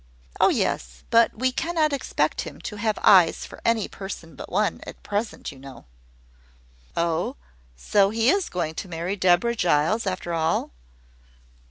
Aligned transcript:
"Oh, 0.39 0.49
yes; 0.49 1.03
but 1.11 1.37
we 1.37 1.51
cannot 1.51 1.93
expect 1.93 2.41
him 2.41 2.59
to 2.61 2.77
have 2.77 2.97
eyes 3.03 3.45
for 3.45 3.61
any 3.63 3.87
person 3.87 4.33
but 4.35 4.51
one, 4.51 4.81
at 4.87 5.03
present, 5.03 5.51
you 5.51 5.59
know." 5.59 5.85
"Oh, 6.97 7.35
so 7.75 8.09
he 8.09 8.27
is 8.31 8.49
going 8.49 8.73
to 8.73 8.87
marry 8.87 9.15
Deborah 9.15 9.53
Giles, 9.55 10.07
after 10.07 10.33
all?" 10.33 10.71